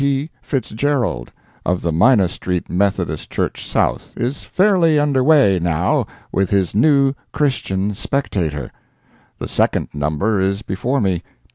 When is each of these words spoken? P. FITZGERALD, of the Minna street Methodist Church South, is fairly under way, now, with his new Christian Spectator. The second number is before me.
P. 0.01 0.31
FITZGERALD, 0.41 1.31
of 1.63 1.83
the 1.83 1.91
Minna 1.91 2.27
street 2.27 2.71
Methodist 2.71 3.29
Church 3.29 3.67
South, 3.67 4.13
is 4.17 4.41
fairly 4.43 4.97
under 4.99 5.23
way, 5.23 5.59
now, 5.59 6.07
with 6.31 6.49
his 6.49 6.73
new 6.73 7.13
Christian 7.33 7.93
Spectator. 7.93 8.71
The 9.37 9.47
second 9.47 9.89
number 9.93 10.41
is 10.41 10.63
before 10.63 11.01
me. 11.01 11.21